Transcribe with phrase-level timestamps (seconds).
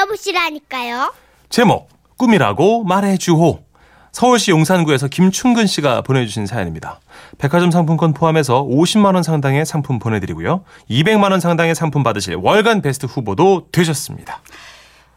[0.00, 1.12] 들어보시라니까요.
[1.48, 3.64] 제목 꿈이라고 말해주호
[4.12, 7.00] 서울시 용산구에서 김충근 씨가 보내주신 사연입니다.
[7.38, 10.64] 백화점 상품권 포함해서 50만 원 상당의 상품 보내드리고요.
[10.90, 14.40] 200만 원 상당의 상품 받으실 월간 베스트 후보도 되셨습니다.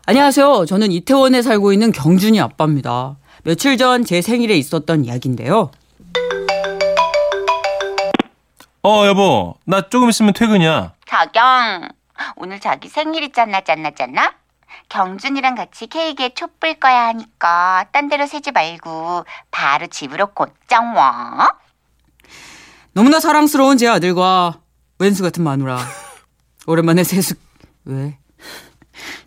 [0.05, 0.65] 안녕하세요.
[0.65, 3.15] 저는 이태원에 살고 있는 경준이 아빠입니다.
[3.43, 5.71] 며칠 전 제 생일에 있었던 이야기인데요.
[8.85, 10.93] 어 여보 나 조금 있으면 퇴근이야.
[11.07, 11.87] 자경,
[12.35, 14.33] 오늘 자기 생일 있잖아, 잖나, 잖나?
[14.89, 21.57] 경준이랑 같이 케이크에 촛불 꺼야 하니까 딴 데로 새지 말고 바로 집으로 곧장 와.
[22.93, 24.59] 너무나 사랑스러운 제 아들과
[24.99, 25.79] 왼수 같은 마누라.
[26.67, 27.39] 오랜만에 세숙
[27.85, 28.17] 왜?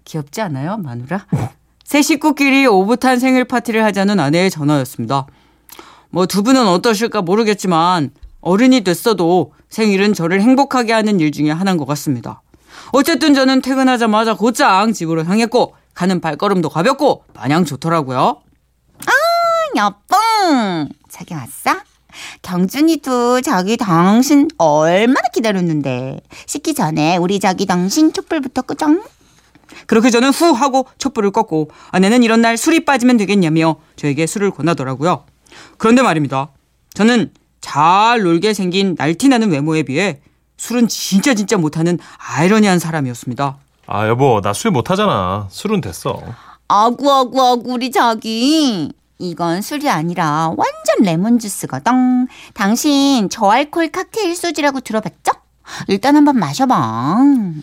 [0.05, 1.27] 귀엽지 않아요, 마누라?
[1.85, 5.27] 새 식구끼리 오붓한 생일 파티를 하자는 아내의 전화였습니다.
[6.11, 8.11] 뭐 두 분은 어떠실까 모르겠지만
[8.41, 12.43] 어른이 됐어도 생일은 저를 행복하게 하는 일 중에 하나인 것 같습니다.
[12.97, 18.41] 어쨌든 저는 퇴근하자마자 곧장 집으로 향했고 가는 발걸음도 가볍고 마냥 좋더라고요.
[19.77, 20.89] 여봉!
[21.11, 21.79] 자기 왔어?
[22.41, 26.21] 경준이도 자기 당신 얼마나 기다렸는데.
[26.47, 29.03] 씻기 전에 우리 자기 당신 촛불부터 끄정?
[29.87, 35.25] 그렇게 저는 후 하고 촛불을 껐고 아내는 이런 날 술이 빠지면 되겠냐며 저에게 술을 권하더라고요.
[35.77, 36.49] 그런데 말입니다.
[36.95, 40.23] 저는 잘 놀게 생긴 날티나는 외모에 비해
[40.57, 43.57] 술은 진짜 진짜 못하는 아이러니한 사람이었습니다.
[43.87, 45.47] 아 여보 나 술 못하잖아.
[45.51, 46.21] 술은 됐어.
[46.69, 48.91] 아구, 아구, 아구, 우리 자기.
[49.19, 52.27] 이건 술이 아니라 완전 레몬 주스거든.
[52.55, 55.33] 당신 저알콜 칵테일 소주라고 들어봤죠?
[55.89, 56.75] 일단 한번 마셔봐.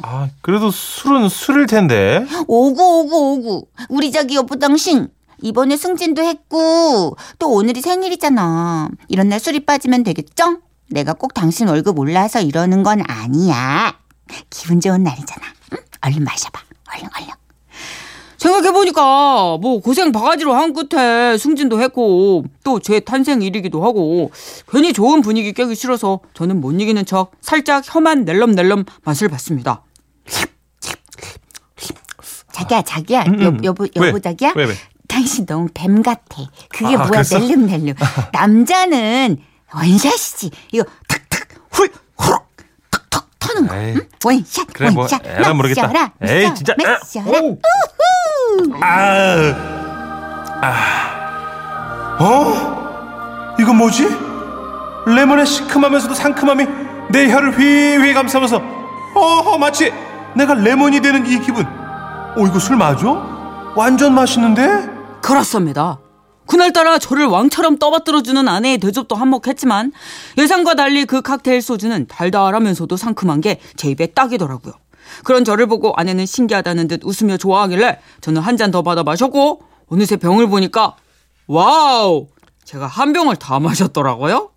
[0.01, 2.25] 아 그래도 술은 술일 텐데.
[2.47, 3.65] 오구, 오구, 오구.
[3.89, 5.09] 우리 자기 여보 당신.
[5.41, 8.87] 이번에 승진도 했고, 또 오늘이 생일이잖아.
[9.09, 10.59] 이런 날 술이 빠지면 되겠죠?
[10.89, 13.97] 내가 꼭 당신 월급 올라서 이러는 건 아니야.
[14.49, 15.41] 기분 좋은 날이잖아.
[15.73, 15.77] 응?
[16.01, 16.59] 얼른 마셔봐.
[16.93, 17.29] 얼른, 얼른.
[18.37, 24.31] 생각해보니까 뭐 고생 바가지로 한 끝에 승진도 했고 또 제 탄생일이기도 하고
[24.69, 29.83] 괜히 좋은 분위기 깨기 싫어서 저는 못 이기는 척 살짝 혀만 낼름낼름 맛을 봤습니다.
[32.51, 33.23] 자기야, 자기야.
[33.23, 33.63] 음, 여, 음.
[33.63, 34.07] 여보, 왜?
[34.09, 34.53] 여보 자기야?
[34.55, 34.73] 왜 왜?
[35.07, 36.43] 당신 너무 뱀 같아.
[36.69, 37.23] 그게 아, 뭐야?
[37.31, 37.95] 낼름낼름.
[38.33, 39.37] 남자는
[39.75, 40.51] 원샷이지.
[40.71, 42.45] 이거 탁탁, 훌, 후룩,
[42.91, 43.75] 탁탁 터는 거.
[43.75, 43.93] 에이.
[43.95, 44.01] 응?
[44.23, 45.21] 원샷, 그래 뭐 원샷.
[45.25, 45.87] 에라 모르겠다.
[45.87, 46.73] 마셔라, 에이 진짜.
[46.77, 47.39] 마셔라.
[47.41, 47.57] 오.
[48.81, 49.53] 아.
[50.61, 52.17] 아.
[52.19, 53.55] 어?
[53.59, 54.07] 이건 뭐지?
[55.05, 56.65] 레몬의 시큼하면서도 상큼함이
[57.09, 58.61] 내 혀를 휘휘 감싸면서
[59.15, 59.91] 어 마치
[60.35, 61.65] 내가 레몬이 되는 이 기분.
[61.65, 63.05] 어 이거 술 맞아?
[63.75, 64.89] 완전 맛있는데?
[65.21, 65.99] 그렇습니다.
[66.45, 69.91] 그날따라 저를 왕처럼 떠받들어주는 아내의 대접도 한몫했지만
[70.37, 74.73] 예상과 달리 그 칵테일 소주는 달달하면서도 상큼한 게 제 입에 딱이더라고요.
[75.23, 80.15] 그런 저를 보고 아내는 신기하다는 듯 웃으며 좋아하길래 저는 한 잔 더 받아 마셨고 어느새
[80.17, 80.95] 병을 보니까
[81.47, 82.27] 와우
[82.65, 84.49] 제가 한 병을 다 마셨더라고요.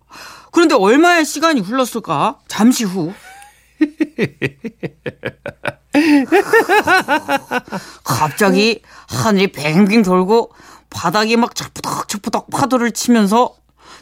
[0.51, 2.39] 그런데 얼마의 시간이 흘렀을까?
[2.47, 3.13] 잠시 후
[8.03, 10.51] 갑자기 하늘이 뱅뱅 돌고
[10.89, 13.53] 바닥이 막 철푸덕철푸덕 파도를 치면서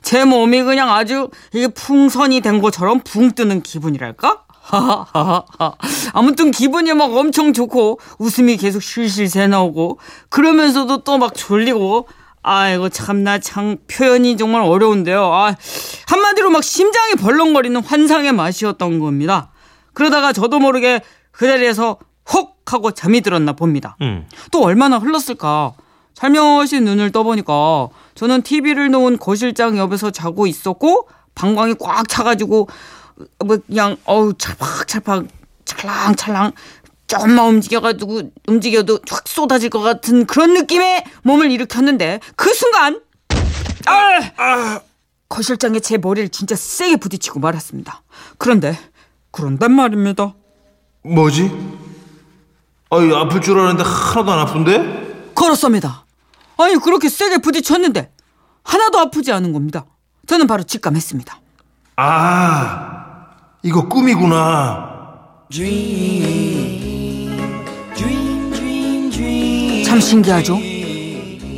[0.01, 4.43] 제 몸이 그냥 아주 이게 풍선이 된 것처럼 붕 뜨는 기분이랄까?
[6.13, 12.07] 아무튼 기분이 막 엄청 좋고 웃음이 계속 실실 새 나오고 그러면서도 또 막 졸리고
[12.41, 15.33] 아이고 참나 참 표현이 정말 어려운데요.
[15.33, 15.55] 아,
[16.07, 19.51] 한마디로 막 심장이 벌렁거리는 환상의 맛이었던 겁니다.
[19.93, 21.01] 그러다가 저도 모르게
[21.31, 21.97] 그 자리에서
[22.33, 23.95] 혹 하고 잠이 들었나 봅니다.
[24.01, 24.27] 음.
[24.51, 25.73] 또 얼마나 흘렀을까?
[26.15, 32.69] 살며시 눈을 떠보니까 저는 TV를 놓은 거실장 옆에서 자고 있었고 방광이 꽉 차가지고
[33.45, 35.27] 뭐 그냥 어우 찰팍찰팍
[35.65, 36.53] 찰랑찰랑
[37.07, 43.01] 좀만 움직여가지고 움직여도 확 쏟아질 것 같은 그런 느낌의 몸을 일으켰는데 그 순간
[43.87, 44.79] 아!
[45.29, 48.03] 거실장에 제 머리를 진짜 세게 부딪히고 말았습니다.
[48.37, 48.77] 그런데
[49.31, 50.33] 그런데 말입니다.
[51.03, 51.51] 뭐지?
[52.89, 55.33] 아이 아플 줄 알았는데 하나도 안 아픈데?
[55.35, 56.04] 그렇습니다.
[56.57, 58.11] 아니 그렇게 세게 부딪혔는데
[58.63, 59.85] 하나도 아프지 않은 겁니다.
[60.27, 61.39] 저는 바로 직감했습니다.
[61.97, 63.27] 아
[63.63, 64.95] 이거 꿈이구나.
[69.85, 70.57] 참 신기하죠?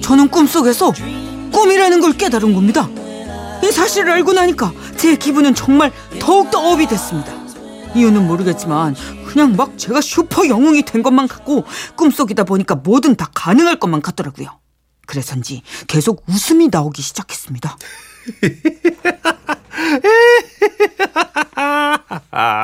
[0.04, 0.94] 저는 꿈속에서
[1.52, 2.88] 꿈이라는 걸 깨달은 겁니다.
[3.64, 7.32] 이 사실을 알고 나니까 제 기분은 정말 더욱더 업이 됐습니다.
[7.96, 8.96] 이유는 모르겠지만
[9.26, 11.66] 그냥 막 제가 슈퍼 영웅이 된 것만 같고
[11.96, 14.50] 꿈속이다 보니까 뭐든 다 가능할 것만 같더라고요.
[15.08, 17.76] 그래서인지 계속 웃음이 나오기 시작했습니다.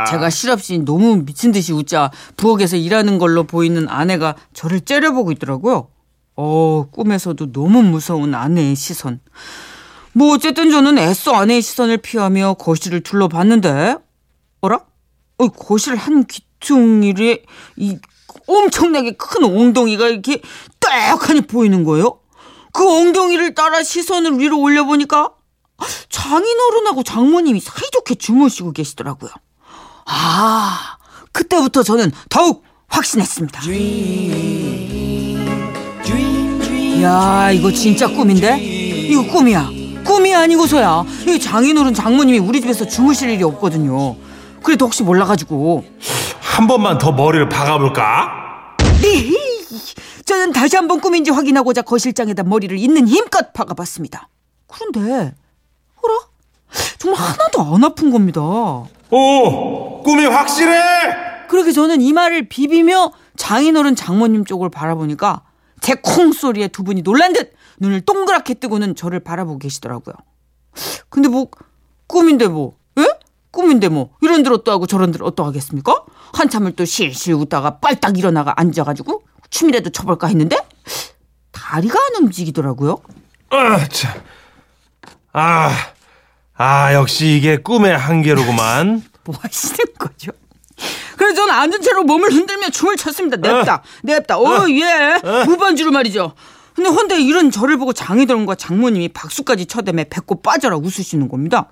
[0.09, 5.87] 제가 실없이 너무 미친 듯이 웃자 부엌에서 일하는 걸로 보이는 아내가 저를 째려보고 있더라고요.
[6.35, 9.19] 어, 꿈에서도 너무 무서운 아내의 시선.
[10.13, 13.97] 뭐 어쨌든 저는 애써 아내의 시선을 피하며 거실을 둘러봤는데
[14.61, 14.81] 어라?
[15.37, 17.43] 어, 거실 한 귀퉁이에
[17.77, 17.97] 이
[18.47, 20.41] 엄청나게 큰 엉덩이가 이렇게
[20.79, 22.19] 딱하니 보이는 거예요.
[22.73, 25.29] 그 엉덩이를 따라 시선을 위로 올려보니까
[26.09, 29.31] 장인어른하고 장모님이 사이좋게 주무시고 계시더라고요.
[30.05, 30.97] 아,
[31.31, 33.61] 그때부터 저는 더욱 확신했습니다.
[37.01, 38.57] 야, 이거 진짜 꿈인데?
[38.59, 39.69] 이거 꿈이야.
[40.05, 41.03] 꿈이 아니고서야.
[41.27, 44.15] 이 장인어른 장모님이 우리 집에서 주무실 일이 없거든요.
[44.61, 45.85] 그래도 혹시 몰라가지고.
[46.39, 48.42] 한 번만 더 머리를 박아볼까?
[50.25, 54.29] 저는 다시 한번 꿈인지 확인하고자 거실장에다 머리를 있는 힘껏 박아봤습니다.
[54.67, 55.35] 그런데,
[56.01, 56.19] 어라?
[56.97, 58.41] 정말 하나도 안 아픈 겁니다.
[58.41, 60.81] 오, 꿈이 확실해!
[61.49, 65.43] 그렇게 저는 이마를 비비며 장인어른 장모님 쪽을 바라보니까
[65.81, 70.15] 제 콩소리에 두 분이 놀란 듯 눈을 동그랗게 뜨고는 저를 바라보고 계시더라고요.
[71.09, 71.47] 근데 뭐
[72.07, 73.07] 꿈인데 뭐 예?
[73.53, 76.03] 꿈인데 뭐 이런 들 어떠하고 저런 들 어떠하겠습니까?
[76.33, 79.21] 한참을 또 실실 웃다가 빨딱 일어나가 앉아가지고
[79.51, 80.57] 춤이라도 춰볼까 했는데
[81.51, 82.97] 다리가 안 움직이더라고요.
[83.51, 84.11] 아, 참.
[85.31, 85.71] 아,
[86.55, 89.03] 아, 역시 이게 꿈의 한계로구만.
[89.23, 90.31] 뭐 하시는 거죠?
[91.15, 93.37] 그래서 저는 앉은 채로 몸을 흔들며 춤을 췄습니다.
[93.37, 94.39] 냅다, 냅다.
[94.39, 95.45] 어, 예.
[95.45, 96.33] 무반주로 말이죠.
[96.73, 101.69] 근데 헌데 이런 저를 보고 장인어른과 장모님이 박수까지 쳐대며 배꼽 빠져라 웃으시는 겁니다.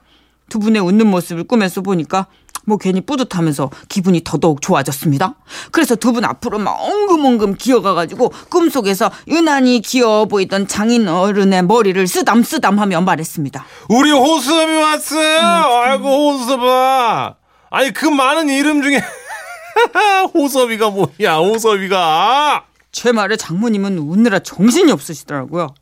[0.51, 2.27] 두 분의 웃는 모습을 꿈에서 보니까
[2.65, 5.35] 뭐 괜히 뿌듯하면서 기분이 더더욱 좋아졌습니다.
[5.71, 12.99] 그래서 두 분 앞으로 막 엉금엉금 기어가가지고 꿈속에서 유난히 귀여워 보이던 장인 어른의 머리를 쓰담쓰담하며
[13.01, 13.65] 말했습니다.
[13.89, 15.39] 우리 호수업이 왔어요.
[15.39, 17.35] 아이고, 호수업아.
[17.71, 19.01] 아니, 그 많은 이름 중에
[20.35, 22.65] 호섭이가 뭐야, 호섭이가.
[22.91, 25.73] 제 말에 장모님은 웃느라 정신이 없으시더라고요.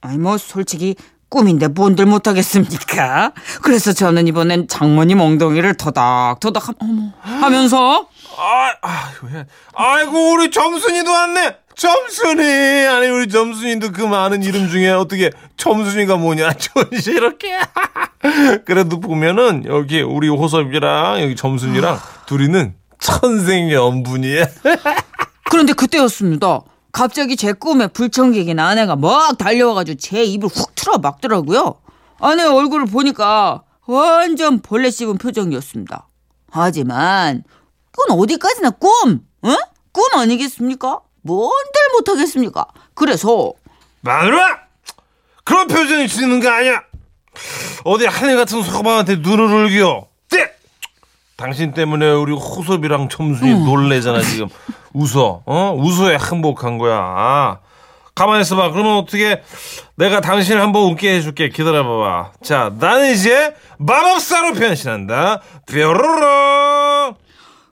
[0.00, 0.94] 아니 뭐 솔직히
[1.28, 3.32] 꿈인데 뭔들 못하겠습니까?
[3.62, 9.44] 그래서 저는 이번엔 장모님 엉덩이를 토닥토닥 하, 어머, 하면서 아, 아이고, 야.
[9.74, 11.56] 아이고, 우리 점순이도 왔네.
[11.74, 12.42] 점순이.
[12.86, 16.52] 아니, 우리 점순이도 그 많은 이름 중에 어떻게 점순이가 뭐냐.
[16.58, 17.58] 전시 이렇게.
[18.64, 24.46] 그래도 보면은 여기 우리 호섭이랑 여기 점순이랑 둘이는 천생연분이야.
[25.50, 26.60] 그런데 그때였습니다.
[26.98, 31.76] 갑자기 제 꿈에 불청객인 아내가 막 달려와가지고 제 입을 훅 틀어 막더라고요.
[32.18, 36.08] 아내 얼굴을 보니까 완전 벌레 씹은 표정이었습니다.
[36.50, 37.44] 하지만
[37.92, 39.56] 그건 어디까지나 꿈, 응?
[39.92, 40.98] 꿈 아니겠습니까?
[41.22, 42.66] 뭔들 못하겠습니까?
[42.94, 43.52] 그래서
[44.00, 44.58] 마누라!
[45.44, 46.82] 그런 표정이 지는 거 아니야.
[47.84, 50.08] 어디 하늘 같은 소방한테 눈을 울겨.
[51.38, 51.44] 떼!
[51.44, 54.48] 당신 때문에 우리 호섭이랑 점순이 놀래잖아, 지금.
[54.92, 55.42] 웃어.
[55.46, 55.74] 어?
[55.76, 57.58] 웃어야 행복한 거야.
[58.14, 58.72] 가만히 있어봐.
[58.72, 59.40] 그러면 어떻게
[59.94, 61.48] 내가 당신을 한번 웃게 해줄게.
[61.48, 62.32] 기다려봐봐.
[62.42, 65.40] 자, 나는 이제 마법사로 변신한다.
[65.66, 67.14] 뾰로로.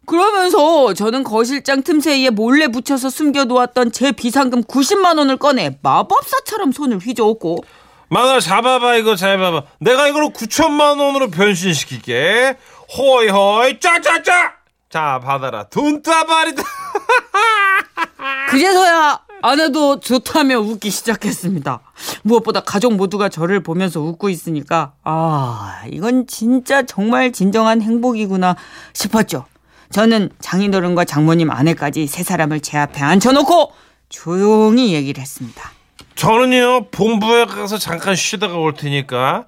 [0.06, 7.64] 그러면서 저는 거실장 틈새에 몰래 붙여서 숨겨놓았던 제 비상금 90만 원을 꺼내 마법사처럼 손을 휘저었고
[8.08, 12.56] 마누라 잡아봐 이거 잘 봐봐 내가 이걸로 9천만 원으로 변신시킬게
[12.96, 14.54] 호이 호이 짜짜짜
[14.90, 16.62] 자 받아라 돈따발이다
[18.50, 21.80] 그제서야 아내도 좋다며 웃기 시작했습니다.
[22.22, 28.56] 무엇보다 가족 모두가 저를 보면서 웃고 있으니까 아 이건 진짜 정말 진정한 행복이구나
[28.92, 29.44] 싶었죠.
[29.90, 33.72] 저는 장인어른과 장모님 아내까지 세 사람을 제 앞에 앉혀놓고
[34.08, 35.70] 조용히 얘기를 했습니다.
[36.14, 39.44] 저는요 본부에 가서 잠깐 쉬다가 올 테니까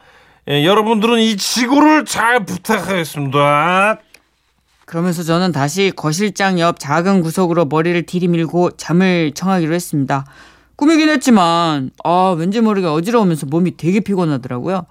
[0.50, 3.98] 예, 여러분들은 이 지구를 잘 부탁하겠습니다
[4.86, 10.24] 그러면서 저는 다시 거실장 옆 작은 구석으로 머리를 들이밀고 잠을 청하기로 했습니다.
[10.76, 14.86] 꿈이긴 했지만 아 왠지 모르게 어지러우면서 몸이 되게 피곤하더라고요.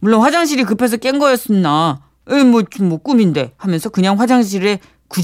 [0.00, 4.80] 물론 화장실이 급해서 깬 거였으나 에이, 뭐, 뭐 꿈인데 하면서 그냥 화장실에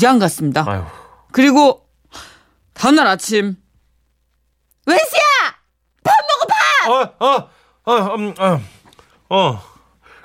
[0.06, 0.64] 안 갔습니다.
[0.68, 0.84] 아유
[1.32, 1.88] 그리고
[2.74, 3.56] 다음날 아침
[4.86, 5.20] 웬수야
[6.88, 7.48] 어, 어,
[7.86, 8.60] 어, 음, 어,
[9.30, 9.71] 어.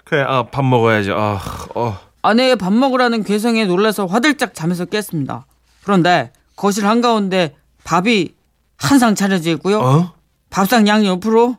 [0.08, 1.12] 그래, 아, 밥 먹어야지.
[1.12, 1.38] 아,
[1.76, 1.98] 어.
[2.22, 5.46] 아내의 밥 먹으라는 괴성에 놀라서 화들짝 잠에서 깼습니다.
[5.84, 8.30] 그런데 거실 한가운데 밥이
[8.78, 9.80] 한 상 차려져 있고요.
[9.80, 10.14] 어?
[10.50, 11.58] 밥상 양 옆으로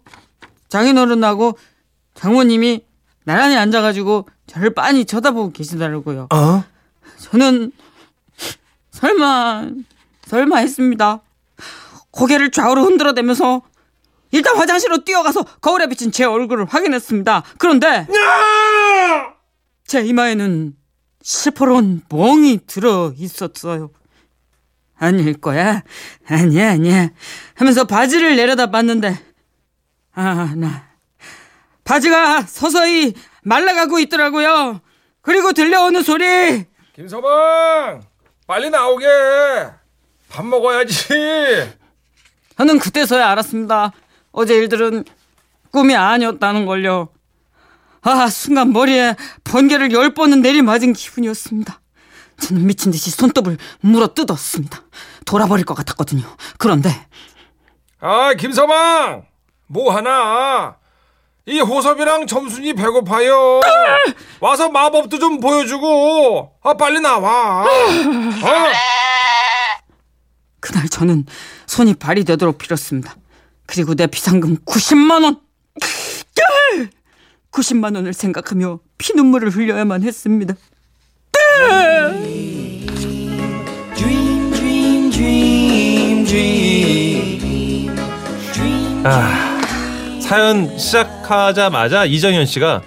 [0.69, 1.59] 장인어른하고
[2.14, 2.85] 장모님이
[3.25, 6.28] 나란히 앉아가지고 저를 빤히 쳐다보고 계시더라고요.
[6.33, 6.64] 어?
[7.19, 7.73] 저는
[8.93, 9.67] 설마
[10.26, 11.21] 설마 했습니다.
[12.12, 13.62] 고개를 좌우로 흔들어대면서
[14.30, 17.42] 일단 화장실로 뛰어가서 거울에 비친 제 얼굴을 확인했습니다.
[17.58, 19.35] 그런데 야!
[19.87, 20.75] 제 이마에는
[21.23, 23.90] 시퍼런 멍이 들어 있었어요.
[24.99, 25.82] 아닐 거야.
[26.28, 27.11] 아니야, 아니야.
[27.54, 29.16] 하면서 바지를 내려다 봤는데,
[30.14, 30.88] 아, 나.
[31.85, 34.80] 바지가 서서히 말라가고 있더라고요.
[35.23, 36.64] 그리고 들려오는 소리.
[36.94, 38.02] 김서방
[38.47, 39.06] 빨리 나오게
[40.28, 41.73] 밥 먹어야지
[42.56, 43.92] 저는 그때서야 알았습니다.
[44.32, 45.04] 어제 일들은
[45.70, 47.08] 꿈이 아니었다는 걸요.
[48.02, 51.80] 아, 순간 머리에 번개를 열 번은 내리맞은 기분이었습니다.
[52.40, 54.82] 저는 미친 듯이 손톱을 물어 뜯었습니다.
[55.25, 56.25] 돌아버릴 것 같았거든요.
[56.56, 56.90] 그런데
[58.00, 59.26] 아 김서방
[59.66, 60.76] 뭐 하나
[61.47, 63.61] 이 호섭이랑 점순이 배고파요
[64.40, 67.66] 와서 마법도 좀 보여주고 아 빨리 나와 어?
[70.61, 71.26] 그날 저는
[71.66, 73.16] 손이 발이 되도록 빌었습니다.
[73.69, 75.37] 그리고 내 비상금 90만 원.
[77.53, 80.55] 90만 원을 생각하며 피눈물을 흘려야만 했습니다.
[89.05, 89.61] 아,
[90.23, 92.83] 사연 시작하자마자 이정현 씨가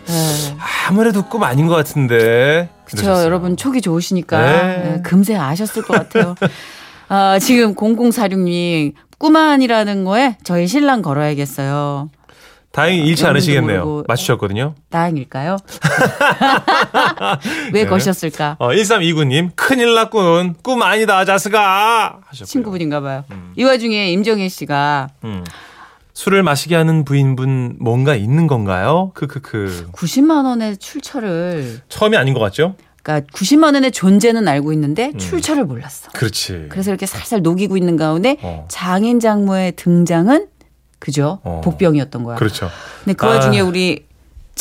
[0.87, 2.69] 아무래도 꿈 아닌 것 같은데.
[2.85, 3.23] 그렇죠.
[3.23, 4.93] 여러분 촉이 좋으시니까 네.
[4.97, 6.35] 예, 금세 아셨을 것 같아요.
[7.07, 8.93] 아, 지금 0046님
[9.25, 12.09] 꿈안이라는 거에 저희 신랑 걸어야겠어요.
[12.71, 14.03] 다행히 잃지 영문도 않으시겠네요.
[14.07, 14.73] 맞추셨거든요.
[14.89, 15.57] 다행일까요?
[17.71, 17.85] 왜 네.
[17.85, 18.55] 거셨을까?
[18.57, 20.55] 어, 1329님, 큰일 났군.
[20.63, 22.21] 꿈 아니다, 자스가.
[22.25, 22.45] 하셨고요.
[22.47, 23.23] 친구분인가 봐요.
[23.55, 25.43] 이 와중에 임정혜 씨가 음.
[26.13, 29.11] 술을 마시게 하는 부인분 뭔가 있는 건가요?
[29.13, 29.89] 크크크.
[29.91, 32.75] 90만 원의 출처를 처음이 아닌 것 같죠?
[33.03, 34.73] 그러니까 90만 원의 존재는 알고 음.
[34.73, 36.11] 있는데 출처를 몰랐어.
[36.11, 36.67] 그렇지.
[36.69, 38.65] 그래서 이렇게 살살 녹이고 있는 가운데 어.
[38.69, 40.47] 장인 장모의 등장은
[40.99, 41.39] 그죠?
[41.43, 41.61] 어.
[41.63, 42.35] 복병이었던 거야.
[42.35, 42.69] 그렇죠.
[43.03, 43.29] 근데 그 아.
[43.29, 44.05] 와중에 우리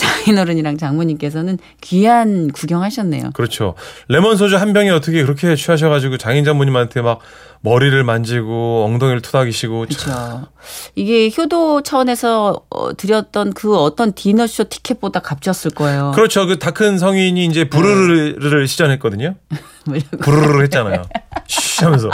[0.01, 3.31] 장인어른이랑 장모님께서는 귀한 구경하셨네요.
[3.35, 3.75] 그렇죠.
[4.09, 7.21] 레몬 소주 한 병에 어떻게 그렇게 취하셔가지고 장인 장모님한테 막
[7.63, 10.15] 머리를 만지고 엉덩이를 투닥이시고 참.
[10.15, 10.47] 그렇죠.
[10.95, 16.13] 이게 효도 차원에서 어, 드렸던 그 어떤 디너쇼 티켓보다 값졌을 거예요.
[16.15, 16.47] 그렇죠.
[16.47, 19.35] 그 다 큰 성인이 이제 부르르를 시전했거든요.
[19.85, 20.17] 뭐라고.
[20.23, 21.03] 부르르 했잖아요.
[21.47, 22.11] 쉬 하면서.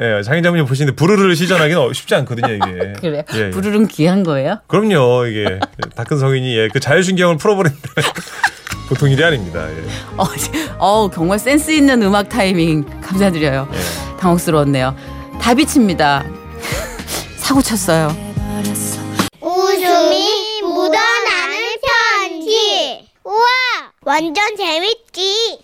[0.00, 2.92] 예, 장인 장모님 보시는데 부르르를 시전하기는 쉽지 않거든요, 이게.
[3.00, 3.24] 그래.
[3.34, 3.50] 예, 예.
[3.50, 4.58] 부르릉 귀한 거예요?
[4.66, 5.58] 그럼요, 이게
[5.94, 7.78] 다 큰 성인이 예, 그 자율신경을 풀어버린다.
[8.88, 9.66] 보통 일이 아닙니다.
[9.70, 9.82] 예.
[10.16, 10.24] 어,
[10.78, 13.68] 어, 정말 센스 있는 음악 타이밍 감사드려요.
[13.72, 14.16] 예.
[14.18, 14.96] 당혹스러웠네요.
[15.40, 16.24] 다비치입니다.
[17.36, 18.08] 사고 쳤어요.
[19.40, 21.58] 웃음이 묻어나는
[22.20, 23.06] 편지.
[23.24, 23.44] 우와,
[24.02, 25.58] 완전 재밌지.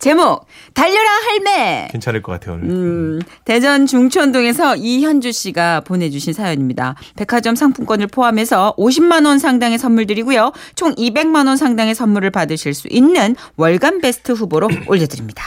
[0.00, 1.88] 제목 달려라 할매.
[1.92, 2.70] 괜찮을 것 같아요, 오늘.
[2.70, 6.94] 음, 대전 중천동에서 이현주 씨가 보내주신 사연입니다.
[7.16, 10.52] 백화점 상품권을 포함해서 50만 원 상당의 선물 드리고요.
[10.74, 15.44] 총 200만 원 상당의 선물을 받으실 수 있는 월간 베스트 후보로 올려드립니다.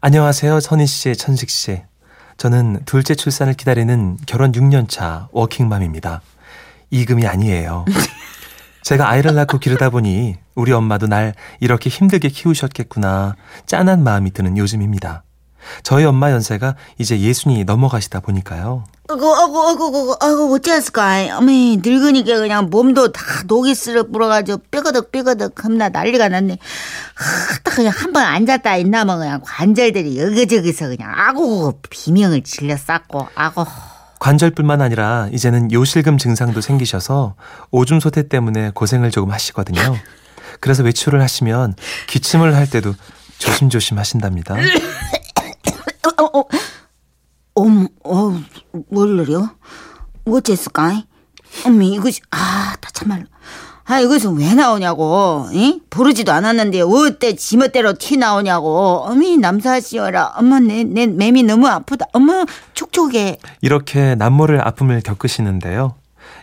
[0.00, 1.82] 안녕하세요, 선희 씨, 천식 씨.
[2.36, 6.22] 저는 둘째 출산을 기다리는 결혼 6년 차 워킹맘입니다.
[6.90, 7.84] 이금이 아니에요.
[8.82, 15.22] 제가 아이를 낳고 기르다 보니 우리 엄마도 날 이렇게 힘들게 키우셨겠구나 짠한 마음이 드는 요즘입니다.
[15.82, 18.84] 저희 엄마 연세가 이제 예순이 넘어가시다 보니까요.
[19.10, 21.36] 아이고, 아이고, 아이고, 아이고, 아이고, 어찌했을까?
[21.36, 26.56] 어머니, 늙으니까 그냥 몸도 다 녹이 쓸어 불어가지고 뼈거덕, 뼈거덕 겁나 난리가 났네.
[27.14, 33.28] 하, 딱 그냥 한 번 앉았다 있나면 그냥 관절들이 여기저기서 그냥 아고 비명을 질러 쌓고,
[33.34, 33.66] 아고.
[34.20, 37.34] 관절뿐만 아니라 이제는 요실금 증상도 생기셔서
[37.70, 39.96] 오줌 소태 때문에 고생을 조금 하시거든요.
[40.60, 41.74] 그래서 외출을 하시면
[42.06, 42.94] 기침을 할 때도
[43.38, 44.54] 조심조심 하신답니다.
[46.20, 46.44] 어,
[47.54, 47.64] 어,
[48.04, 48.42] 어,
[48.90, 49.50] 뭘 노려?
[50.26, 51.02] 어쨌을까?
[51.64, 53.24] 어머니, 이것이, 아, 다 참말로.
[53.90, 55.80] 아, 이것은 왜 나오냐고, 응?
[55.90, 59.02] 부르지도 않았는데, 어때 지멋대로 티 나오냐고.
[59.04, 60.34] 어머니, 남사시어라.
[60.36, 62.06] 엄마, 내, 내 맴이 너무 아프다.
[62.12, 63.38] 엄마, 촉촉해.
[63.62, 65.96] 이렇게 남모를 아픔을 겪으시는데요.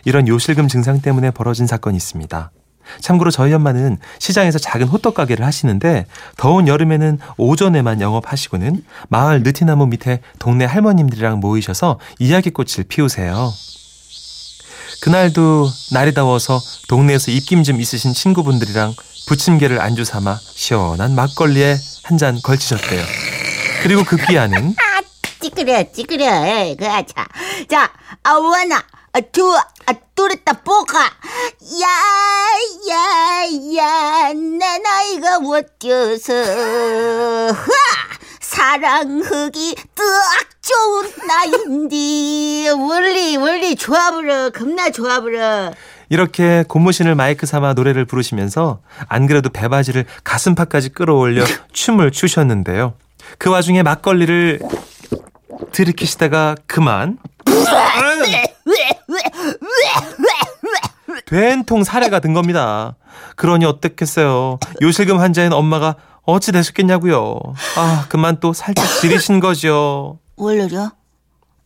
[0.04, 2.50] 이런 요실금 증상 때문에 벌어진 사건이 있습니다.
[3.00, 6.04] 참고로 저희 엄마는 시장에서 작은 호떡 가게를 하시는데
[6.36, 13.52] 더운 여름에는 오전에만 영업하시고는 마을 느티나무 밑에 동네 할머님들이랑 모이셔서 이야기꽃을 피우세요.
[15.00, 18.94] 그날도 날이 더워서 동네에서 입김 좀 있으신 친구분들이랑
[19.28, 23.04] 부침개를 안주 삼아 시원한 막걸리에 한 잔 걸치셨대요.
[23.82, 24.74] 그리고 그 귀하는
[25.40, 26.74] 찌그려, 찌그려.
[26.78, 27.26] 그, 아, 자.
[27.68, 27.92] 자,
[28.24, 28.82] 아, 원아.
[29.12, 29.54] 아, 두,
[29.86, 30.98] 아, 뚜렸다 뽀가.
[31.00, 31.86] 야,
[32.90, 33.44] 야,
[33.76, 36.32] 야, 내 나이가 어째서.
[38.58, 40.04] 사랑하기 딱
[40.60, 42.70] 좋은 나인데.
[42.70, 44.50] 원리, 원리 좋아버려.
[44.50, 45.70] 겁나 좋아버려.
[46.08, 52.94] 이렇게 고무신을 마이크 삼아 노래를 부르시면서 안 그래도 배바지를 가슴팍까지 끌어올려 춤을 추셨는데요.
[53.38, 54.58] 그 와중에 막걸리를
[55.70, 57.18] 들이키시다가 그만
[61.26, 62.96] 된통 사례가 든 겁니다.
[63.36, 64.58] 그러니 어떻겠어요.
[64.82, 65.94] 요실금 환자인 엄마가
[66.30, 67.40] 어찌 되셨겠냐고요.
[67.76, 70.18] 아 그만 또 살짝 지리신 거죠.
[70.36, 70.90] 원래요?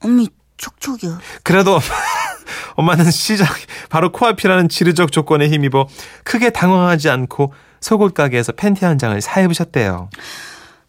[0.04, 1.18] 언니 촉촉이요.
[1.42, 1.80] 그래도
[2.76, 3.48] 엄마는 시작
[3.90, 5.88] 바로 코앞이라는 지르적 조건에 힘입어
[6.22, 10.10] 크게 당황하지 않고 속옷 가게에서 팬티 한 장을 사 입으셨대요.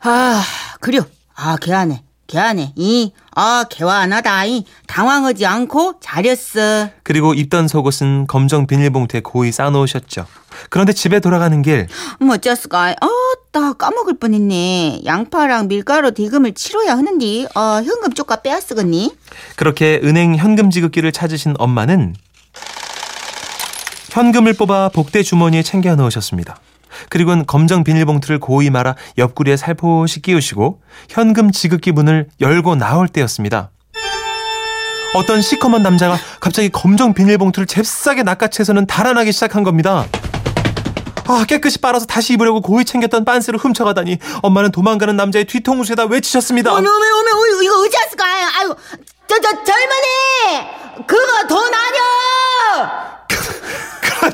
[0.02, 0.44] 아,
[0.80, 1.02] 그려.
[1.34, 2.04] 아, 개하네.
[2.28, 2.74] 개하네.
[2.76, 4.46] 이, 아, 개화하나다.
[4.46, 6.90] 이, 당황하지 않고 잘했어.
[7.04, 10.26] 그리고 입던 속옷은 검정 비닐봉투에 고이 싸놓으셨죠.
[10.70, 11.88] 그런데 집에 돌아가는 길
[12.20, 12.96] 뭐 어쩌스까.
[13.00, 13.08] 아,
[13.52, 15.02] 나 까먹을 뻔했네.
[15.06, 19.16] 양파랑 밀가루 대금을 치러야 하는데, 어, 현금 쪽가 빼앗으겠니?
[19.56, 22.16] 그렇게 은행 현금 지급기를 찾으신 엄마는
[24.12, 26.58] 현금을 뽑아 복대 주머니에 챙겨 넣으셨습니다.
[27.10, 33.72] 그리고는 검정 비닐봉투를 고이 말아 옆구리에 살포시 끼우시고 현금 지급기 문을 열고 나올 때였습니다.
[35.16, 40.06] 어떤 시커먼 남자가 갑자기 검정 비닐봉투를 잽싸게 낚아채서는 달아나기 시작한 겁니다.
[41.26, 46.74] 아, 깨끗이 빨아서 다시 입으려고 고이 챙겼던 빤스를 훔쳐가다니 엄마는 도망가는 남자의 뒤통수에다 외치셨습니다.
[46.74, 48.26] 어메, 어메, 어메, 이거 어찌했을까?
[48.60, 48.76] 아유,
[49.28, 51.06] 저, 저, 젊은이!
[51.08, 51.74] 그거 돈
[52.74, 53.23] 아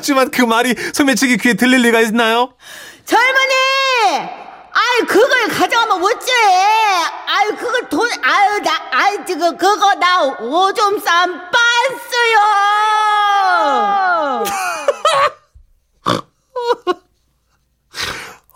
[0.00, 2.54] 하지만 그 말이 소매치기 귀에 들릴 리가 있나요?
[3.04, 3.54] 젊은이!
[4.72, 6.32] 아유, 그걸 가져가면 어째?
[7.26, 12.38] 아유, 그걸 돈, 아유, 나, 아유, 지금 그거 나 오줌 싼 빤스요!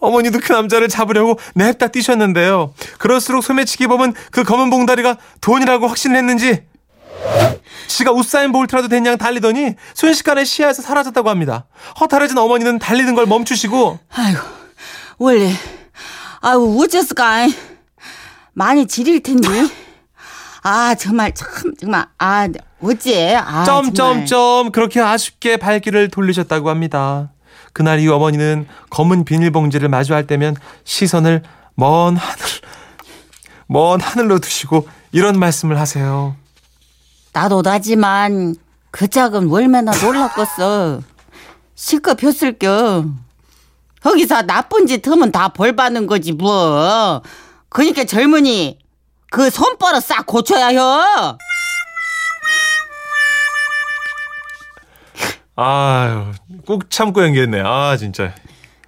[0.01, 2.75] 어머니도 그 남자를 잡으려고 냅다 뛰셨는데요.
[2.99, 6.63] 그럴수록 소매치기 범은 그 검은 봉다리가 돈이라고 확신을 했는지
[7.95, 11.67] 지가 우사인 볼트라도 된 양 달리더니 순식간에 시야에서 사라졌다고 합니다.
[12.01, 14.41] 허탈해진 어머니는 달리는 걸 멈추시고 아이고,
[15.19, 15.53] 원래,
[16.41, 17.49] 아유, 어째을까
[18.55, 19.49] 많이 지릴 텐데.
[20.63, 22.49] 아, 정말, 참, 정말, 아,
[22.81, 23.65] 어째, 아.
[23.65, 27.31] 점점점 그렇게 아쉽게 발길을 돌리셨다고 합니다.
[27.75, 31.43] 그날 이후 어머니는 검은 비닐봉지를 마주할 때면 시선을
[31.75, 32.45] 먼 하늘,
[33.67, 36.37] 먼 하늘로 두시고 이런 말씀을 하세요.
[37.35, 38.55] 나도 나지만
[38.91, 41.03] 그 짝은 얼마나 놀랐겠어.
[41.75, 43.05] 실컷 폈을 겨.
[44.01, 47.23] 거기서 나쁜 짓 하면 다 벌 받는 거지 뭐.
[47.69, 48.79] 그니까 젊은이
[49.31, 51.37] 그 손버릇 싹 고쳐야 혀.
[55.57, 56.33] 아유,
[56.67, 57.63] 꾹 참고 연기했네.
[57.65, 58.33] 아, 진짜.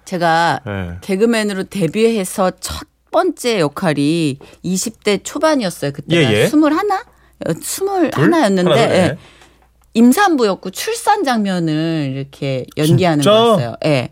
[0.05, 0.97] 제가 네.
[1.01, 5.91] 개그맨으로 데뷔해서 첫 번째 역할이 20대 초반이었어요.
[5.91, 6.47] 그때가 예, 예.
[6.47, 6.95] 스물 하나?
[6.95, 7.03] 어,
[7.61, 8.23] 스물 둘?
[8.23, 8.95] 하나였는데 하나, 네.
[8.95, 9.17] 예.
[9.93, 13.31] 임산부였고 출산 장면을 이렇게 연기하는 진짜?
[13.31, 13.75] 거였어요.
[13.85, 14.09] 예.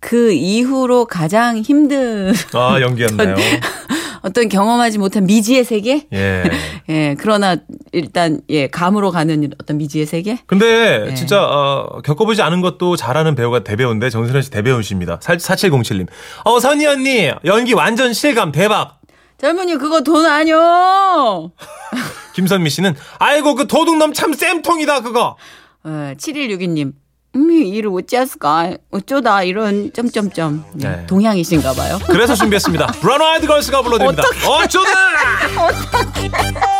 [0.00, 3.36] 그 이후로 가장 힘든 아, 연기였나요?
[4.22, 6.06] 어떤 경험하지 못한 미지의 세계?
[6.12, 6.44] 예.
[6.90, 7.56] 예, 그러나
[7.92, 10.38] 일단 예, 감으로 가는 어떤 미지의 세계?
[10.46, 11.14] 근데 네.
[11.14, 15.18] 진짜 어, 겪어보지 않은 것도 잘하는 배우가 대배우인데 정선혜 씨 대배우십니다.
[15.20, 16.06] 4707님.
[16.44, 18.99] 어 선희 언니 연기 완전 실감 대박.
[19.40, 21.52] 젊은이 그거 돈 아니요.
[22.34, 25.36] 김선미 씨는 아이고 그 도둑놈 참 쌤통이다 그거.
[25.84, 26.92] 어, 7162님.
[27.36, 28.76] 음, 일을 어찌했을까?
[28.90, 31.06] 어쩌다 이런 점점점 네, 네.
[31.06, 31.98] 동향이신가 봐요.
[32.06, 32.86] 그래서 준비했습니다.
[33.00, 34.24] 브라운 아이드 걸스가 불러드립니다.
[34.48, 34.90] 어쩌다.